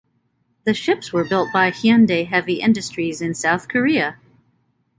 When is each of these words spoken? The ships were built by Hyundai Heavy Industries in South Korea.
The 0.63 0.73
ships 0.73 1.13
were 1.13 1.23
built 1.23 1.49
by 1.53 1.69
Hyundai 1.69 2.25
Heavy 2.25 2.55
Industries 2.59 3.21
in 3.21 3.35
South 3.35 3.67
Korea. 3.67 4.17